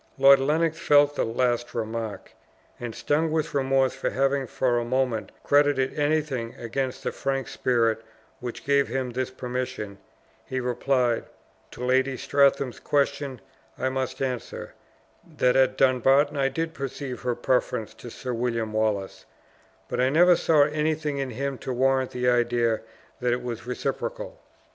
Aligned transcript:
Lord 0.17 0.39
Lennox 0.39 0.79
felt 0.79 1.15
the 1.15 1.23
last 1.23 1.75
remark, 1.75 2.31
and 2.79 2.95
stung 2.95 3.29
with 3.31 3.53
remorse 3.53 3.93
for 3.93 4.09
having 4.09 4.47
for 4.47 4.79
a 4.79 4.83
moment 4.83 5.31
credited 5.43 5.93
anything 5.93 6.55
against 6.57 7.03
the 7.03 7.11
frank 7.11 7.47
spirit 7.47 8.01
which 8.39 8.65
gave 8.65 8.87
him 8.87 9.11
this 9.11 9.29
permission, 9.29 9.99
he 10.43 10.59
replied, 10.59 11.25
"To 11.73 11.85
Lady 11.85 12.17
Strathearn's 12.17 12.79
questions 12.79 13.41
I 13.77 13.89
must 13.89 14.23
answer, 14.23 14.73
that 15.37 15.55
at 15.55 15.77
Dumbarton 15.77 16.35
I 16.35 16.49
did 16.49 16.73
perceive 16.73 17.21
her 17.21 17.35
preference 17.35 17.93
to 17.93 18.09
Sir 18.09 18.33
William 18.33 18.73
Wallace; 18.73 19.25
but 19.87 19.99
I 19.99 20.09
never 20.09 20.35
saw 20.35 20.63
anything 20.63 21.19
in 21.19 21.29
him 21.29 21.59
to 21.59 21.71
warrant 21.71 22.09
the 22.09 22.27
idea 22.27 22.81
that 23.19 23.33
it 23.33 23.43
was 23.43 23.67
reciprocal. 23.67 24.39